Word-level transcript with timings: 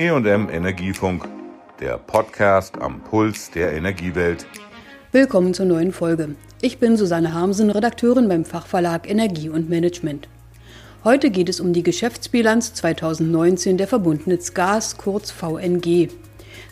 EM 0.00 0.48
Energiefunk, 0.48 1.28
der 1.78 1.98
Podcast 1.98 2.80
am 2.80 3.02
Puls 3.02 3.50
der 3.50 3.74
Energiewelt. 3.74 4.46
Willkommen 5.12 5.52
zur 5.52 5.66
neuen 5.66 5.92
Folge. 5.92 6.36
Ich 6.62 6.78
bin 6.78 6.96
Susanne 6.96 7.34
Harmsen, 7.34 7.68
Redakteurin 7.68 8.26
beim 8.26 8.46
Fachverlag 8.46 9.06
Energie 9.06 9.50
und 9.50 9.68
Management. 9.68 10.26
Heute 11.04 11.28
geht 11.28 11.50
es 11.50 11.60
um 11.60 11.74
die 11.74 11.82
Geschäftsbilanz 11.82 12.72
2019 12.72 13.76
der 13.76 13.88
Verbundnetz 13.88 14.54
Gas, 14.54 14.96
kurz 14.96 15.30
VNG. 15.32 16.08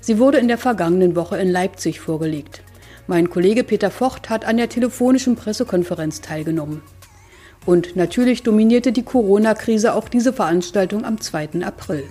Sie 0.00 0.18
wurde 0.18 0.38
in 0.38 0.48
der 0.48 0.56
vergangenen 0.56 1.14
Woche 1.14 1.36
in 1.36 1.50
Leipzig 1.50 2.00
vorgelegt. 2.00 2.62
Mein 3.08 3.28
Kollege 3.28 3.62
Peter 3.62 3.90
Vocht 3.90 4.30
hat 4.30 4.46
an 4.46 4.56
der 4.56 4.70
telefonischen 4.70 5.36
Pressekonferenz 5.36 6.22
teilgenommen. 6.22 6.80
Und 7.66 7.94
natürlich 7.94 8.42
dominierte 8.42 8.90
die 8.90 9.04
Corona-Krise 9.04 9.92
auch 9.92 10.08
diese 10.08 10.32
Veranstaltung 10.32 11.04
am 11.04 11.20
2. 11.20 11.62
April. 11.62 12.04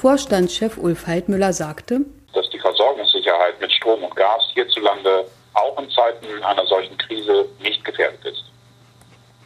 Vorstandschef 0.00 0.78
Ulf 0.78 1.08
Heidmüller 1.08 1.52
sagte, 1.52 2.02
dass 2.32 2.48
die 2.50 2.60
Versorgungssicherheit 2.60 3.60
mit 3.60 3.72
Strom 3.72 4.04
und 4.04 4.14
Gas 4.14 4.44
hierzulande 4.54 5.26
auch 5.54 5.76
in 5.76 5.90
Zeiten 5.90 6.40
einer 6.44 6.64
solchen 6.66 6.96
Krise 6.98 7.48
nicht 7.58 7.84
gefährdet 7.84 8.24
ist. 8.24 8.44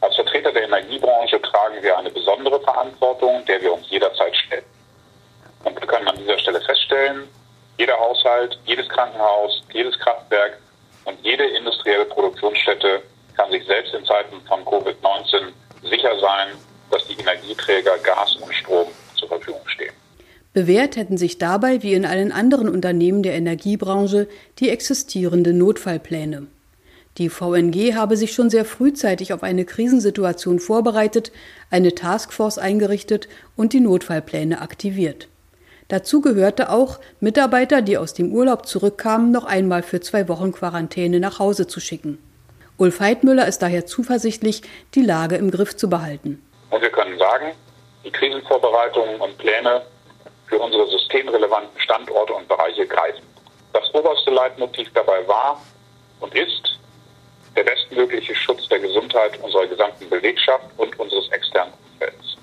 Als 0.03 0.15
Vertreter 0.15 0.53
der 0.53 0.65
Energiebranche 0.65 1.41
tragen 1.41 1.83
wir 1.83 1.97
eine 1.97 2.11
besondere 2.11 2.61
Verantwortung, 2.61 3.43
der 3.47 3.63
wir 3.63 3.73
uns 3.73 3.89
jederzeit 3.89 4.37
stellen. 4.37 4.65
Und 5.65 5.81
wir 5.81 5.89
können 5.89 6.07
an 6.07 6.19
dieser 6.19 6.39
Stelle 6.39 6.61
feststellen, 6.61 7.27
jeder 7.79 7.99
Haushalt, 7.99 8.59
jedes 8.67 8.87
Krankenhaus, 8.91 9.63
jedes 9.73 9.99
Kraftwerk 10.01 10.59
und 11.07 11.19
jede 11.23 11.45
industrielle 11.45 12.05
Produktionsstätte 12.05 13.03
kann 13.39 13.51
sich 13.51 13.65
selbst 13.65 13.95
in 13.95 14.05
Zeiten 14.05 14.39
von 14.47 14.63
Covid-19 14.67 15.51
sicher 15.83 16.19
sein, 16.21 16.49
dass 16.91 17.07
die 17.07 17.19
Energieträger 17.19 17.97
Gas 18.01 18.37
und 18.37 18.55
Strom. 18.55 18.89
Bewährt 20.53 20.97
hätten 20.97 21.17
sich 21.17 21.39
dabei, 21.39 21.83
wie 21.83 21.95
in 21.95 22.05
allen 22.05 22.31
anderen 22.31 22.69
Unternehmen 22.69 23.23
der 23.23 23.35
Energiebranche, 23.35 24.29
die 24.59 24.69
existierenden 24.69 25.57
Notfallpläne. 25.57 26.47
Die 27.19 27.29
VNG 27.29 27.95
habe 27.95 28.17
sich 28.17 28.33
schon 28.33 28.51
sehr 28.51 28.65
frühzeitig 28.65 29.33
auf 29.33 29.43
eine 29.43 29.65
Krisensituation 29.65 30.59
vorbereitet, 30.59 31.33
eine 31.71 31.95
Taskforce 31.95 32.59
eingerichtet 32.59 33.29
und 33.57 33.73
die 33.73 33.81
Notfallpläne 33.81 34.61
aktiviert. 34.61 35.29
Dazu 35.89 36.23
gehörte 36.23 36.71
auch, 36.71 37.01
Mitarbeiter, 37.21 37.83
die 37.83 37.99
aus 37.99 38.15
dem 38.15 38.33
Urlaub 38.33 38.67
zurückkamen, 38.67 39.31
noch 39.31 39.45
einmal 39.45 39.83
für 39.83 40.01
zwei 40.01 40.27
Wochen 40.29 40.53
Quarantäne 40.53 41.21
nach 41.21 41.39
Hause 41.39 41.67
zu 41.67 41.81
schicken. 41.81 42.19
Ulf 42.79 43.01
Heidmüller 43.01 43.47
ist 43.47 43.61
daher 43.61 43.85
zuversichtlich, 43.85 44.63
die 44.95 45.03
Lage 45.03 45.37
im 45.37 45.51
Griff 45.51 45.77
zu 45.77 45.91
behalten. 45.91 46.43
Und 46.71 46.81
wir 46.81 46.91
können 46.91 47.19
sagen, 47.19 47.53
die 48.05 48.11
Krisenvorbereitungen 48.11 49.21
und 49.21 49.37
Pläne 49.37 49.83
für 50.53 50.59
unsere 50.59 50.87
systemrelevanten 50.87 51.81
Standorte 51.81 52.35
und 52.35 52.47
Bereiche 52.47 52.87
greifen. 52.87 53.23
Das 53.73 53.89
oberste 53.95 54.31
Leitmotiv 54.31 54.87
dabei 54.93 55.27
war 55.27 55.59
und 56.21 56.35
ist 56.35 56.79
der 57.57 57.65
bestmögliche 57.65 58.35
Schutz 58.35 58.69
der 58.69 58.79
Gesundheit 58.81 59.43
unserer 59.43 59.67
gesamten 59.67 60.11
Belegschaft 60.11 60.67
und 60.77 60.99
unseres 61.01 61.27
externen 61.31 61.73
Umfelds. 61.91 62.37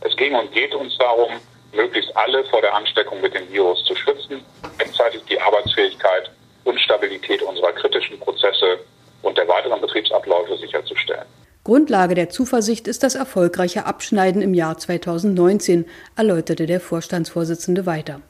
Es 0.00 0.16
ging 0.16 0.34
und 0.34 0.50
geht 0.52 0.74
uns 0.74 0.96
darum, 0.96 1.30
möglichst 1.72 2.16
alle 2.16 2.42
vor 2.44 2.62
der 2.62 2.74
Ansteckung 2.74 3.20
mit 3.20 3.34
dem 3.34 3.52
Virus 3.52 3.84
zu 3.84 3.94
schützen, 3.94 4.42
gleichzeitig 4.78 5.22
die 5.28 5.38
Arbeitsfähigkeit 5.38 6.30
und 6.64 6.80
Stabilität 6.80 7.42
unserer 7.42 7.72
kritischen 7.72 8.18
Prozesse 8.18 8.78
und 9.20 9.36
der 9.36 9.46
weiteren 9.46 9.82
Betriebsabläufe 9.82 10.56
sicherzustellen. 10.56 11.26
Grundlage 11.64 12.14
der 12.14 12.28
Zuversicht 12.28 12.86
ist 12.88 13.02
das 13.02 13.14
erfolgreiche 13.14 13.86
Abschneiden 13.86 14.42
im 14.42 14.52
Jahr 14.52 14.76
2019, 14.76 15.86
erläuterte 16.14 16.66
der 16.66 16.78
Vorstandsvorsitzende 16.78 17.86
weiter. 17.86 18.20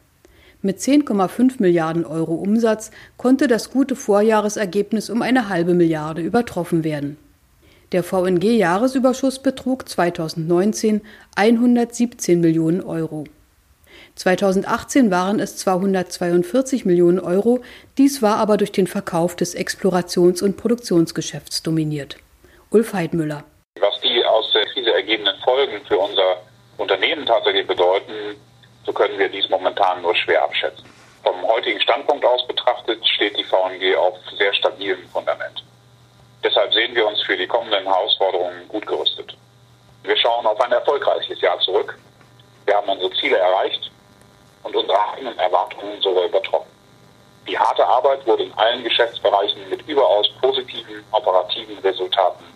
Mit 0.63 0.79
10,5 0.79 1.57
Milliarden 1.59 2.07
Euro 2.07 2.35
Umsatz 2.35 2.93
konnte 3.17 3.49
das 3.49 3.73
gute 3.73 3.97
Vorjahresergebnis 3.97 5.11
um 5.11 5.21
eine 5.21 5.49
halbe 5.49 5.75
Milliarde 5.75 6.23
übertroffen 6.23 6.85
werden. 6.85 7.17
Der 7.91 8.05
VNG-Jahresüberschuss 8.05 9.41
betrug 9.41 9.89
2019 9.89 11.01
117 11.35 12.41
Millionen 12.41 12.83
Euro. 12.83 13.25
2018 14.15 15.11
waren 15.11 15.41
es 15.41 15.57
242 15.57 16.85
Millionen 16.85 17.19
Euro, 17.19 17.63
dies 17.99 18.23
war 18.23 18.37
aber 18.37 18.59
durch 18.59 18.71
den 18.71 18.87
Verkauf 18.87 19.35
des 19.35 19.57
Explorations- 19.57 20.41
und 20.41 20.57
Produktionsgeschäfts 20.57 21.65
dominiert. 21.65 22.17
Ulf 22.75 22.93
Heidmüller. 22.93 23.45
Was 23.79 24.01
die 24.01 24.25
aus 24.25 24.51
der 24.53 24.65
Krise 24.65 24.93
ergebenden 24.93 25.37
Folgen 25.45 25.81
für 25.87 25.97
unser 25.97 26.39
Unternehmen 26.77 27.25
tatsächlich 27.25 27.65
bedeuten, 27.69 28.35
so 28.85 28.93
können 28.93 29.17
wir 29.17 29.29
dies 29.29 29.49
momentan 29.49 30.03
nur 30.03 30.13
schwer 30.17 30.43
abschätzen. 30.43 30.85
Vom 31.23 31.41
heutigen 31.47 31.81
Standpunkt 31.81 32.25
aus 32.25 32.45
betrachtet 32.49 32.99
steht 33.07 33.39
die 33.39 33.45
VNG 33.45 33.95
auf 33.97 34.19
sehr 34.37 34.53
stabilem 34.55 35.09
Fundament. 35.11 35.63
Deshalb 36.43 36.75
sehen 36.75 36.97
wir 36.97 37.07
uns 37.07 37.23
für 37.23 37.37
die 37.37 37.47
kommenden 37.47 37.85
Herausforderungen 37.85 38.67
gut 38.67 38.85
gerüstet. 38.89 39.37
Wir 40.03 40.17
schauen 40.17 40.45
auf 40.45 40.61
ein 40.61 40.73
erfolgreiches 40.73 41.41
Jahr 41.41 41.61
zurück. 41.61 41.97
Wir 42.67 42.75
haben 42.75 42.89
unsere 42.89 43.13
Ziele 43.13 43.37
erreicht 43.37 43.89
und 44.65 44.75
unsere 44.75 44.99
eigenen 45.13 45.39
Erwartungen 45.39 46.01
sogar 46.01 46.25
übertroffen. 46.25 46.73
Die 47.47 47.57
harte 47.57 47.87
Arbeit 47.87 48.27
wurde 48.27 48.43
in 48.43 48.55
allen 48.55 48.83
Geschäftsbereichen 48.83 49.71
mit 49.71 49.87
überaus 49.87 50.29
positiven 50.41 51.05
operativen 51.13 51.79
Resultaten. 51.79 52.54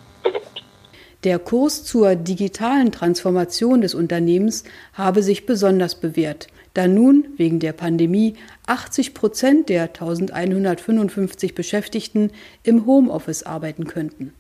Der 1.25 1.41
Kurs 1.41 1.83
zur 1.83 2.15
digitalen 2.15 2.93
Transformation 2.93 3.81
des 3.81 3.97
Unternehmens 3.97 4.63
habe 4.95 5.25
sich 5.25 5.47
besonders 5.47 5.97
bewährt, 5.97 6.47
da 6.75 6.87
nun 6.87 7.27
wegen 7.37 7.59
der 7.59 7.73
Pandemie 7.73 8.37
80 8.69 9.15
Prozent 9.15 9.69
der 9.69 9.83
1155 9.83 11.57
Beschäftigten 11.57 12.31
im 12.63 12.87
Homeoffice 12.87 13.43
arbeiten 13.43 13.89
könnten. 13.89 14.33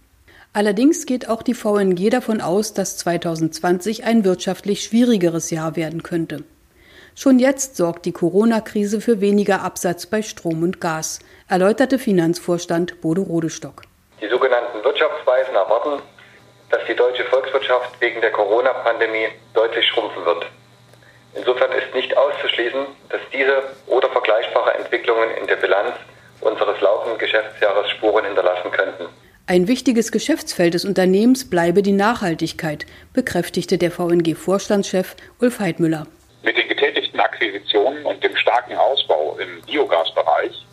Allerdings 0.53 1.05
geht 1.05 1.28
auch 1.28 1.43
die 1.43 1.55
VNG 1.55 2.11
davon 2.11 2.41
aus, 2.41 2.75
dass 2.75 2.97
2020 2.99 4.05
ein 4.05 4.25
wirtschaftlich 4.25 4.84
schwierigeres 4.84 5.50
Jahr 5.50 5.75
werden 5.75 6.05
könnte. 6.05 6.44
Schon 7.17 7.41
jetzt 7.41 7.77
sorgt 7.77 8.06
die 8.06 8.12
Corona-Krise 8.12 9.00
für 9.00 9.21
weniger 9.21 9.62
Absatz 9.62 10.06
bei 10.06 10.22
Strom 10.22 10.62
und 10.62 10.81
Gas, 10.81 11.19
erläuterte 11.49 11.99
Finanzvorstand 11.99 13.00
Bodo 13.00 13.22
Rodestock. 13.22 13.83
Die 14.22 14.28
sogenannten 14.28 14.84
Wirtschaftsweisen 14.84 15.56
erwarten, 15.56 16.03
dass 16.71 16.84
die 16.87 16.95
deutsche 16.95 17.25
Volkswirtschaft 17.25 18.01
wegen 18.01 18.21
der 18.21 18.31
Corona-Pandemie 18.31 19.29
deutlich 19.55 19.87
schrumpfen 19.87 20.25
wird. 20.25 20.47
Insofern 21.34 21.73
ist 21.73 21.95
nicht 21.95 22.17
auszuschließen, 22.17 22.87
dass 23.11 23.21
diese 23.33 23.62
oder 23.87 24.09
vergleichbare 24.11 24.75
Entwicklungen 24.75 25.31
in 25.41 25.47
der 25.47 25.56
Bilanz 25.56 25.95
unseres 26.41 26.81
laufenden 26.81 27.19
Geschäftsjahres 27.19 27.91
Spuren 27.91 28.25
hinterlassen 28.25 28.71
könnten. 28.71 29.06
Ein 29.47 29.67
wichtiges 29.67 30.12
Geschäftsfeld 30.12 30.75
des 30.75 30.84
Unternehmens 30.84 31.49
bleibe 31.49 31.83
die 31.83 31.93
Nachhaltigkeit, 31.93 32.85
bekräftigte 33.15 33.79
der 33.79 33.91
VNG-Vorstandschef 33.91 35.17
Ulf 35.41 35.59
Heidmüller. 35.59 36.06
Mit 36.43 36.56
den 36.56 36.69
getätigten 36.69 37.19
Akquisitionen 37.19 38.05
und 38.05 38.23
dem 38.23 38.37
starken 38.37 38.77
Ausbau 38.77 39.39
im 39.41 39.62
Biogasbereich 39.62 40.68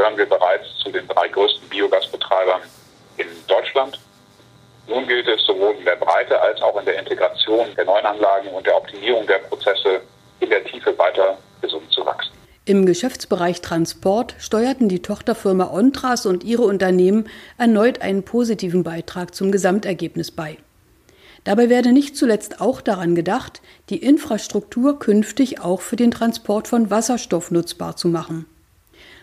gehören 0.00 0.16
wir 0.16 0.26
bereits 0.26 0.64
zu 0.78 0.90
den 0.90 1.06
drei 1.08 1.28
größten 1.28 1.68
Biogasbetreibern 1.68 2.62
in 3.18 3.26
Deutschland. 3.46 3.98
Nun 4.88 5.06
gilt 5.06 5.28
es 5.28 5.44
sowohl 5.44 5.74
in 5.78 5.84
der 5.84 5.96
Breite 5.96 6.40
als 6.40 6.60
auch 6.62 6.78
in 6.80 6.86
der 6.86 6.98
Integration 6.98 7.66
der 7.76 7.84
neuen 7.84 8.06
Anlagen 8.06 8.48
und 8.48 8.66
der 8.66 8.76
Optimierung 8.78 9.26
der 9.26 9.40
Prozesse 9.40 10.00
in 10.40 10.48
der 10.48 10.64
Tiefe 10.64 10.96
weiter 10.96 11.36
gesund 11.60 11.92
zu 11.92 12.04
wachsen. 12.06 12.32
Im 12.64 12.86
Geschäftsbereich 12.86 13.60
Transport 13.60 14.36
steuerten 14.38 14.88
die 14.88 15.02
Tochterfirma 15.02 15.70
Ontras 15.70 16.24
und 16.24 16.44
ihre 16.44 16.62
Unternehmen 16.62 17.28
erneut 17.58 18.00
einen 18.00 18.22
positiven 18.22 18.82
Beitrag 18.82 19.34
zum 19.34 19.52
Gesamtergebnis 19.52 20.30
bei. 20.30 20.56
Dabei 21.44 21.68
werde 21.68 21.92
nicht 21.92 22.16
zuletzt 22.16 22.62
auch 22.62 22.80
daran 22.80 23.14
gedacht, 23.14 23.60
die 23.90 24.02
Infrastruktur 24.02 24.98
künftig 24.98 25.60
auch 25.60 25.82
für 25.82 25.96
den 25.96 26.10
Transport 26.10 26.68
von 26.68 26.90
Wasserstoff 26.90 27.50
nutzbar 27.50 27.96
zu 27.96 28.08
machen. 28.08 28.46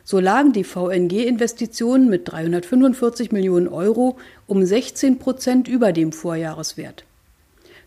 So 0.10 0.22
lagen 0.22 0.54
die 0.54 0.64
VNG-Investitionen 0.64 2.08
mit 2.08 2.32
345 2.32 3.34
Millionen 3.34 3.68
Euro 3.68 4.18
um 4.48 4.64
16 4.64 5.20
Prozent 5.20 5.68
über 5.68 5.92
dem 5.92 6.14
Vorjahreswert. 6.14 7.04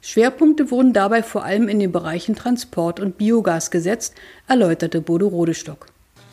Schwerpunkte 0.02 0.70
wurden 0.70 0.92
dabei 0.92 1.22
vor 1.22 1.44
allem 1.44 1.66
in 1.66 1.80
den 1.80 1.92
Bereichen 1.92 2.36
Transport 2.36 3.00
und 3.00 3.16
Biogas 3.16 3.70
gesetzt, 3.70 4.14
erläuterte 4.46 5.00
Bodo 5.00 5.28
Rodestock. 5.28 5.86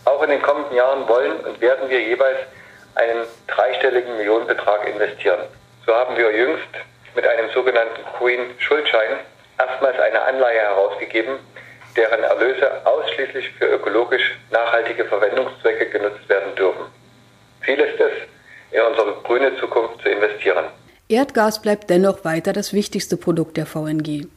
Auch 0.04 0.22
in 0.24 0.30
den 0.30 0.42
kommenden 0.42 0.76
Jahren 0.76 1.08
wollen 1.08 1.40
und 1.46 1.62
werden 1.62 1.90
wir 1.90 2.02
jeweils 2.02 2.40
einen 2.96 3.24
dreistelligen 3.48 4.18
Millionenbetrag 4.18 4.90
investieren. 4.90 5.46
So 5.86 5.94
haben 5.94 6.18
wir 6.18 6.36
jüngst 6.36 6.68
mit 7.16 7.26
einem 7.26 7.50
sogenannten 7.54 8.02
Green-Schuldschein 8.20 9.20
erstmals 9.58 9.98
eine 10.00 10.22
Anleihe 10.22 10.60
herausgegeben, 10.60 11.40
deren 11.98 12.24
Erlöse 12.24 12.86
ausschließlich 12.86 13.50
für 13.58 13.66
ökologisch 13.66 14.38
nachhaltige 14.52 15.06
Verwendungszwecke 15.06 15.90
genutzt 15.90 16.30
werden 16.30 16.56
dürfen. 16.56 16.86
Ziel 17.66 17.80
ist 17.80 18.00
es, 18.00 18.14
in 18.72 18.82
unsere 18.88 19.22
grüne 19.24 19.58
Zukunft 19.60 20.02
zu 20.04 20.10
investieren. 20.10 20.66
Erdgas 21.10 21.62
bleibt 21.62 21.90
dennoch 21.90 22.24
weiter 22.24 22.54
das 22.54 22.74
wichtigste 22.74 23.18
Produkt 23.18 23.58
der 23.58 23.66
VNG. 23.66 24.28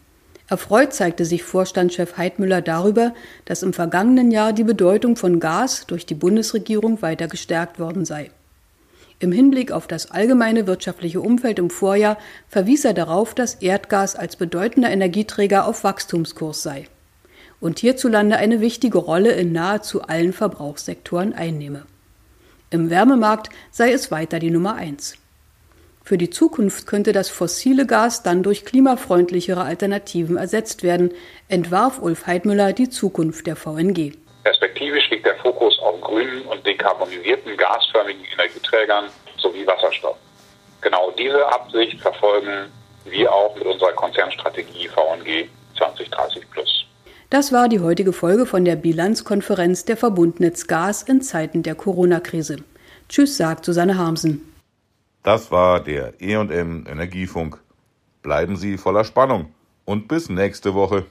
Erfreut 0.49 0.93
zeigte 0.93 1.25
sich 1.25 1.45
Vorstandschef 1.45 2.17
Heidmüller 2.17 2.61
darüber, 2.61 3.13
dass 3.45 3.63
im 3.63 3.73
vergangenen 3.73 4.31
Jahr 4.31 4.53
die 4.53 4.65
Bedeutung 4.65 5.17
von 5.17 5.39
Gas 5.39 5.87
durch 5.87 6.07
die 6.07 6.15
Bundesregierung 6.15 7.03
weiter 7.03 7.29
gestärkt 7.29 7.79
worden 7.79 8.05
sei. 8.05 8.31
Im 9.21 9.33
Hinblick 9.33 9.71
auf 9.71 9.87
das 9.87 10.11
allgemeine 10.11 10.67
wirtschaftliche 10.67 11.21
Umfeld 11.21 11.59
im 11.59 11.71
Vorjahr 11.71 12.17
verwies 12.49 12.85
er 12.85 12.95
darauf, 12.95 13.35
dass 13.35 13.57
Erdgas 13.57 14.17
als 14.17 14.37
bedeutender 14.37 14.91
Energieträger 14.91 15.67
auf 15.67 15.85
Wachstumskurs 15.85 16.63
sei 16.63 16.87
und 17.61 17.79
hierzulande 17.79 18.37
eine 18.37 18.61
wichtige 18.61 18.99
Rolle 18.99 19.33
in 19.33 19.53
nahezu 19.53 20.03
allen 20.03 20.33
Verbrauchssektoren 20.33 21.35
einnehme. 21.35 21.87
Im 22.71 22.89
Wärmemarkt 22.89 23.51
sei 23.71 23.93
es 23.93 24.11
weiter 24.11 24.39
die 24.39 24.51
Nummer 24.51 24.77
eins. 24.77 25.17
Für 26.05 26.19
die 26.19 26.31
Zukunft 26.31 26.87
könnte 26.87 27.13
das 27.13 27.29
fossile 27.29 27.87
Gas 27.87 28.23
dann 28.23 28.43
durch 28.43 28.65
klimafreundlichere 28.65 29.63
Alternativen 29.63 30.37
ersetzt 30.37 30.83
werden, 30.83 31.13
entwarf 31.49 32.01
Ulf 32.01 32.27
Heidmüller 32.27 32.73
die 32.73 32.89
Zukunft 32.89 33.47
der 33.47 33.57
VNG. 33.57 34.13
Perspektivisch 34.43 35.11
liegt 35.11 35.27
der 35.27 35.37
Fokus 35.37 35.79
auf 35.81 36.01
grünen 36.01 36.43
und 36.47 36.67
dekarbonisierten 36.67 37.57
gasförmigen 37.57 38.25
Energieträgern 38.33 39.07
sowie 39.37 39.67
Wasserstoff. 39.67 40.17
Genau 40.81 41.11
diese 41.13 41.47
Absicht 41.53 42.01
verfolgen 42.01 42.73
wir 43.05 43.33
auch 43.33 43.55
mit 43.55 43.67
unserer 43.67 43.93
Konzernstrategie 43.93 44.89
VNG 44.89 45.49
2030 45.77 46.51
Plus. 46.51 46.87
Das 47.31 47.53
war 47.53 47.69
die 47.69 47.79
heutige 47.79 48.13
Folge 48.13 48.45
von 48.45 48.65
der 48.65 48.75
Bilanzkonferenz 48.75 49.85
der 49.85 49.97
Verbundnetz 49.97 50.67
Gas 50.67 51.05
in 51.05 51.23
Zeiten 51.23 51.63
der 51.63 51.77
Corona-Krise. 51.77 52.57
Tschüss, 53.09 53.37
sagt 53.37 53.65
Susanne 53.65 53.97
Harmsen. 53.97 54.43
Das 55.23 55.53
war 55.53 55.79
der 55.79 56.21
EM 56.21 56.87
Energiefunk. 56.89 57.61
Bleiben 58.23 58.57
Sie 58.57 58.77
voller 58.79 59.05
Spannung 59.05 59.55
und 59.85 60.09
bis 60.09 60.29
nächste 60.29 60.75
Woche. 60.75 61.07